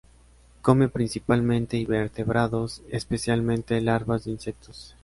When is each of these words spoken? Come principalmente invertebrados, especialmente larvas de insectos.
Come 0.63 0.89
principalmente 0.89 1.77
invertebrados, 1.77 2.81
especialmente 2.89 3.79
larvas 3.81 4.23
de 4.23 4.31
insectos. 4.31 4.95